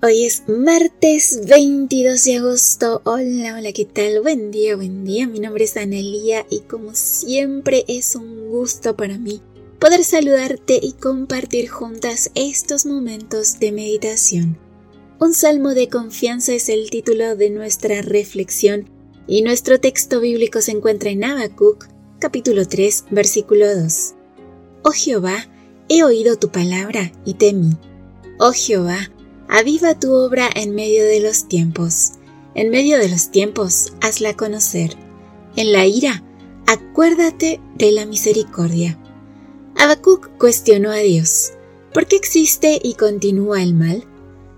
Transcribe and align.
Hoy 0.00 0.26
es 0.26 0.44
martes 0.46 1.40
22 1.48 2.22
de 2.22 2.36
agosto. 2.36 3.02
Hola, 3.02 3.56
hola, 3.56 3.72
¿qué 3.72 3.84
tal? 3.84 4.20
Buen 4.22 4.52
día, 4.52 4.76
buen 4.76 5.04
día. 5.04 5.26
Mi 5.26 5.40
nombre 5.40 5.64
es 5.64 5.76
Analía 5.76 6.46
y 6.48 6.60
como 6.60 6.94
siempre 6.94 7.84
es 7.88 8.14
un 8.14 8.48
gusto 8.48 8.96
para 8.96 9.18
mí 9.18 9.42
poder 9.80 10.04
saludarte 10.04 10.78
y 10.80 10.92
compartir 10.92 11.68
juntas 11.68 12.30
estos 12.36 12.86
momentos 12.86 13.58
de 13.58 13.72
meditación. 13.72 14.56
Un 15.18 15.34
salmo 15.34 15.74
de 15.74 15.88
confianza 15.88 16.52
es 16.52 16.68
el 16.68 16.90
título 16.90 17.34
de 17.34 17.50
nuestra 17.50 18.00
reflexión 18.00 18.88
y 19.26 19.42
nuestro 19.42 19.80
texto 19.80 20.20
bíblico 20.20 20.60
se 20.60 20.70
encuentra 20.70 21.10
en 21.10 21.24
Habacuc, 21.24 21.88
capítulo 22.20 22.68
3, 22.68 23.06
versículo 23.10 23.66
2. 23.74 24.14
Oh 24.84 24.92
Jehová, 24.92 25.48
he 25.88 26.04
oído 26.04 26.36
tu 26.36 26.50
palabra 26.50 27.10
y 27.24 27.34
temí. 27.34 27.72
Oh 28.38 28.52
Jehová, 28.52 29.10
Aviva 29.50 29.98
tu 29.98 30.12
obra 30.12 30.50
en 30.54 30.74
medio 30.74 31.04
de 31.04 31.20
los 31.20 31.48
tiempos. 31.48 32.12
En 32.54 32.68
medio 32.68 32.98
de 32.98 33.08
los 33.08 33.30
tiempos, 33.30 33.94
hazla 34.02 34.36
conocer. 34.36 34.94
En 35.56 35.72
la 35.72 35.86
ira, 35.86 36.22
acuérdate 36.66 37.58
de 37.76 37.92
la 37.92 38.04
misericordia. 38.04 38.98
Habacuc 39.74 40.28
cuestionó 40.36 40.90
a 40.90 40.98
Dios: 40.98 41.52
¿Por 41.94 42.06
qué 42.06 42.16
existe 42.16 42.78
y 42.82 42.94
continúa 42.94 43.62
el 43.62 43.72
mal? 43.72 44.04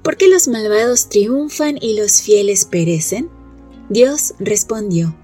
¿Por 0.03 0.17
qué 0.17 0.27
los 0.27 0.49
malvados 0.49 1.09
triunfan 1.09 1.79
y 1.81 1.95
los 1.97 2.21
fieles 2.21 2.65
perecen? 2.65 3.31
Dios 3.91 4.35
respondió: 4.41 5.17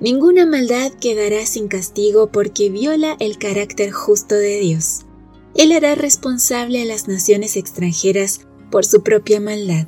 Ninguna 0.00 0.44
maldad 0.44 0.92
quedará 0.92 1.46
sin 1.46 1.68
castigo 1.68 2.32
porque 2.32 2.68
viola 2.68 3.16
el 3.20 3.38
carácter 3.38 3.92
justo 3.92 4.34
de 4.34 4.58
Dios. 4.58 5.02
Él 5.54 5.70
hará 5.70 5.94
responsable 5.94 6.82
a 6.82 6.84
las 6.84 7.06
naciones 7.06 7.56
extranjeras 7.56 8.40
por 8.74 8.84
su 8.84 9.04
propia 9.04 9.38
maldad. 9.38 9.86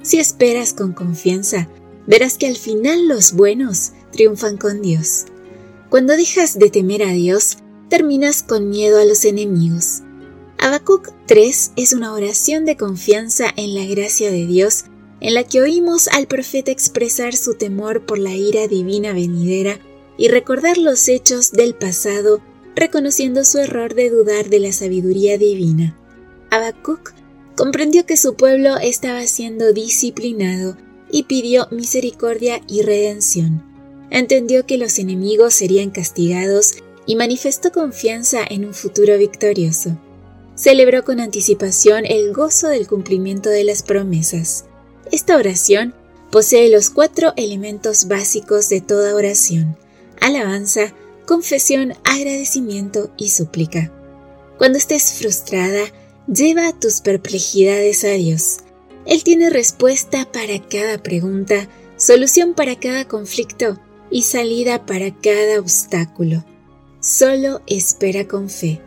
Si 0.00 0.20
esperas 0.20 0.72
con 0.72 0.92
confianza, 0.92 1.68
verás 2.06 2.38
que 2.38 2.46
al 2.46 2.54
final 2.54 3.08
los 3.08 3.32
buenos 3.32 3.90
triunfan 4.12 4.56
con 4.58 4.80
Dios. 4.80 5.24
Cuando 5.90 6.16
dejas 6.16 6.56
de 6.56 6.70
temer 6.70 7.02
a 7.02 7.10
Dios, 7.10 7.58
terminas 7.88 8.44
con 8.44 8.70
miedo 8.70 9.00
a 9.00 9.04
los 9.04 9.24
enemigos. 9.24 10.02
Habacuc 10.56 11.08
3 11.26 11.72
es 11.74 11.92
una 11.92 12.12
oración 12.12 12.64
de 12.64 12.76
confianza 12.76 13.52
en 13.56 13.74
la 13.74 13.84
gracia 13.86 14.30
de 14.30 14.46
Dios 14.46 14.84
en 15.18 15.34
la 15.34 15.42
que 15.42 15.60
oímos 15.60 16.06
al 16.06 16.28
profeta 16.28 16.70
expresar 16.70 17.34
su 17.34 17.54
temor 17.54 18.06
por 18.06 18.20
la 18.20 18.36
ira 18.36 18.68
divina 18.68 19.14
venidera 19.14 19.80
y 20.16 20.28
recordar 20.28 20.78
los 20.78 21.08
hechos 21.08 21.50
del 21.50 21.74
pasado, 21.74 22.40
reconociendo 22.76 23.42
su 23.42 23.58
error 23.58 23.96
de 23.96 24.10
dudar 24.10 24.48
de 24.48 24.60
la 24.60 24.70
sabiduría 24.70 25.38
divina. 25.38 25.98
Habacuc 26.50 27.17
comprendió 27.58 28.06
que 28.06 28.16
su 28.16 28.36
pueblo 28.36 28.76
estaba 28.78 29.26
siendo 29.26 29.72
disciplinado 29.72 30.76
y 31.10 31.24
pidió 31.24 31.66
misericordia 31.72 32.62
y 32.68 32.82
redención. 32.82 33.64
Entendió 34.10 34.64
que 34.64 34.78
los 34.78 35.00
enemigos 35.00 35.54
serían 35.54 35.90
castigados 35.90 36.74
y 37.04 37.16
manifestó 37.16 37.72
confianza 37.72 38.44
en 38.48 38.64
un 38.64 38.74
futuro 38.74 39.18
victorioso. 39.18 39.98
Celebró 40.54 41.02
con 41.04 41.18
anticipación 41.18 42.06
el 42.06 42.32
gozo 42.32 42.68
del 42.68 42.86
cumplimiento 42.86 43.50
de 43.50 43.64
las 43.64 43.82
promesas. 43.82 44.66
Esta 45.10 45.36
oración 45.36 45.94
posee 46.30 46.70
los 46.70 46.90
cuatro 46.90 47.32
elementos 47.36 48.06
básicos 48.06 48.68
de 48.68 48.82
toda 48.82 49.16
oración, 49.16 49.76
alabanza, 50.20 50.94
confesión, 51.26 51.94
agradecimiento 52.04 53.10
y 53.16 53.30
súplica. 53.30 53.90
Cuando 54.58 54.78
estés 54.78 55.14
frustrada, 55.14 55.86
Lleva 56.32 56.78
tus 56.78 57.00
perplejidades 57.00 58.04
a 58.04 58.10
Dios. 58.10 58.58
Él 59.06 59.24
tiene 59.24 59.48
respuesta 59.48 60.30
para 60.30 60.60
cada 60.68 61.02
pregunta, 61.02 61.70
solución 61.96 62.52
para 62.52 62.78
cada 62.78 63.08
conflicto 63.08 63.80
y 64.10 64.24
salida 64.24 64.84
para 64.84 65.14
cada 65.14 65.58
obstáculo. 65.58 66.44
Solo 67.00 67.62
espera 67.66 68.28
con 68.28 68.50
fe. 68.50 68.78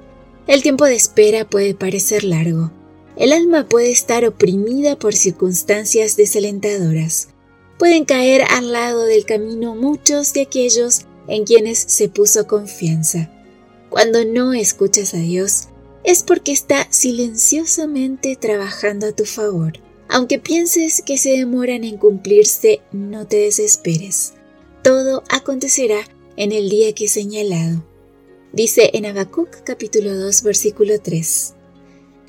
El 0.45 0.61
tiempo 0.61 0.85
de 0.85 0.93
espera 0.93 1.49
puede 1.49 1.73
parecer 1.73 2.23
largo. 2.23 2.71
El 3.15 3.33
alma 3.33 3.67
puede 3.67 3.89
estar 3.89 4.23
oprimida 4.23 4.95
por 4.99 5.15
circunstancias 5.15 6.17
desalentadoras. 6.17 7.29
Pueden 7.79 8.05
caer 8.05 8.43
al 8.51 8.71
lado 8.71 9.05
del 9.05 9.25
camino 9.25 9.73
muchos 9.73 10.33
de 10.33 10.41
aquellos 10.41 11.07
en 11.27 11.45
quienes 11.45 11.79
se 11.79 12.07
puso 12.07 12.45
confianza. 12.45 13.31
Cuando 13.89 14.25
no 14.25 14.53
escuchas 14.53 15.15
a 15.15 15.17
Dios, 15.17 15.69
es 16.03 16.23
porque 16.23 16.51
está 16.51 16.87
silenciosamente 16.89 18.35
trabajando 18.35 19.07
a 19.07 19.11
tu 19.11 19.25
favor. 19.25 19.73
Aunque 20.09 20.39
pienses 20.39 21.01
que 21.05 21.17
se 21.17 21.31
demoran 21.31 21.83
en 21.83 21.97
cumplirse, 21.97 22.81
no 22.91 23.27
te 23.27 23.37
desesperes. 23.37 24.33
Todo 24.83 25.23
acontecerá 25.29 26.01
en 26.35 26.51
el 26.51 26.69
día 26.69 26.93
que 26.93 27.05
he 27.05 27.07
señalado. 27.07 27.85
Dice 28.51 28.89
en 28.93 29.05
Habacuc 29.05 29.63
capítulo 29.63 30.13
2 30.17 30.43
versículo 30.43 30.99
3. 30.99 31.53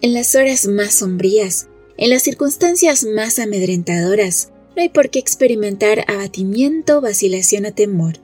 En 0.03 0.15
las 0.15 0.35
horas 0.35 0.67
más 0.67 0.95
sombrías, 0.95 1.69
en 1.97 2.11
las 2.11 2.23
circunstancias 2.23 3.05
más 3.05 3.39
amedrentadoras, 3.39 4.51
no 4.77 4.83
hay 4.83 4.89
por 4.89 5.11
qué 5.11 5.19
experimentar 5.19 6.05
abatimiento, 6.09 7.01
vacilación 7.01 7.67
o 7.67 7.73
temor. 7.73 8.19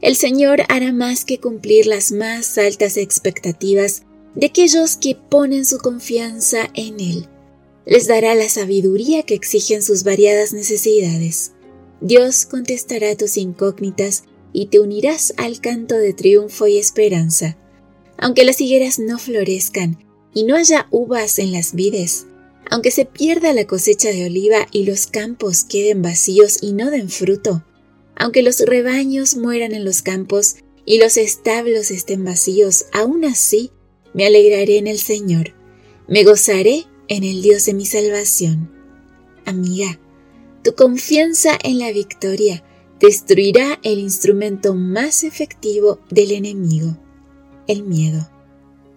El 0.00 0.16
Señor 0.16 0.62
hará 0.68 0.92
más 0.92 1.24
que 1.24 1.38
cumplir 1.38 1.86
las 1.86 2.12
más 2.12 2.58
altas 2.58 2.96
expectativas 2.96 4.02
de 4.34 4.46
aquellos 4.46 4.96
que 4.96 5.14
ponen 5.14 5.64
su 5.66 5.78
confianza 5.78 6.70
en 6.74 7.00
Él. 7.00 7.28
Les 7.84 8.06
dará 8.06 8.34
la 8.34 8.48
sabiduría 8.48 9.24
que 9.24 9.34
exigen 9.34 9.82
sus 9.82 10.04
variadas 10.04 10.52
necesidades. 10.52 11.52
Dios 12.00 12.46
contestará 12.46 13.16
tus 13.16 13.36
incógnitas 13.36 14.24
y 14.52 14.66
te 14.66 14.80
unirás 14.80 15.34
al 15.36 15.60
canto 15.60 15.96
de 15.96 16.12
triunfo 16.12 16.66
y 16.66 16.78
esperanza. 16.78 17.58
Aunque 18.18 18.44
las 18.44 18.60
higueras 18.60 18.98
no 18.98 19.18
florezcan 19.18 19.98
y 20.32 20.44
no 20.44 20.56
haya 20.56 20.86
uvas 20.90 21.38
en 21.38 21.52
las 21.52 21.74
vides, 21.74 22.26
aunque 22.70 22.90
se 22.90 23.04
pierda 23.04 23.52
la 23.52 23.66
cosecha 23.66 24.10
de 24.10 24.26
oliva 24.26 24.66
y 24.70 24.84
los 24.84 25.06
campos 25.06 25.64
queden 25.64 26.02
vacíos 26.02 26.58
y 26.62 26.72
no 26.72 26.90
den 26.90 27.10
fruto, 27.10 27.64
aunque 28.14 28.42
los 28.42 28.60
rebaños 28.60 29.36
mueran 29.36 29.72
en 29.72 29.84
los 29.84 30.02
campos 30.02 30.56
y 30.84 30.98
los 30.98 31.16
establos 31.16 31.90
estén 31.90 32.24
vacíos, 32.24 32.86
aún 32.92 33.24
así 33.24 33.70
me 34.14 34.26
alegraré 34.26 34.78
en 34.78 34.86
el 34.86 34.98
Señor, 34.98 35.54
me 36.08 36.24
gozaré 36.24 36.86
en 37.08 37.24
el 37.24 37.42
Dios 37.42 37.66
de 37.66 37.74
mi 37.74 37.86
salvación. 37.86 38.70
Amiga, 39.44 39.98
tu 40.62 40.74
confianza 40.74 41.58
en 41.62 41.78
la 41.78 41.92
victoria 41.92 42.62
destruirá 43.00 43.80
el 43.82 43.98
instrumento 43.98 44.74
más 44.74 45.24
efectivo 45.24 45.98
del 46.10 46.30
enemigo, 46.30 46.96
el 47.66 47.82
miedo. 47.82 48.28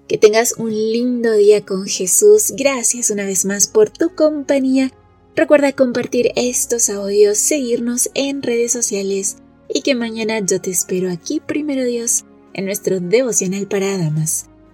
Que 0.08 0.20
tengas 0.20 0.54
un 0.59 0.70
lindo 0.70 1.34
día 1.34 1.66
con 1.66 1.88
Jesús. 1.88 2.54
Gracias 2.56 3.09
una 3.09 3.25
vez 3.25 3.46
más 3.46 3.66
por 3.66 3.90
tu 3.90 4.14
compañía. 4.14 4.92
Recuerda 5.36 5.74
compartir 5.74 6.31
estos 6.36 6.92
audios, 6.92 7.40
seguirnos 7.40 8.12
en 8.14 8.44
redes 8.44 8.72
sociales 8.72 9.38
y 9.68 9.81
que 9.81 9.96
mañana 9.96 10.40
yo 10.40 10.62
te 10.62 10.70
espero 10.70 11.12
aquí, 11.12 11.40
primero 11.40 11.84
Dios, 11.84 12.25
en 12.54 12.66
nuestro 12.66 13.00
devocional 13.00 13.68
para 13.68 13.98
damas. 13.98 14.48